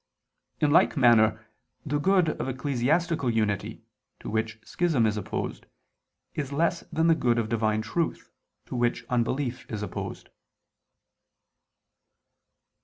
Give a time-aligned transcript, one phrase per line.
[0.59, 1.45] In like manner
[1.85, 3.83] the good of ecclesiastical unity,
[4.21, 5.67] to which schism is opposed,
[6.33, 8.31] is less than the good of Divine truth,
[8.65, 10.29] to which unbelief is opposed.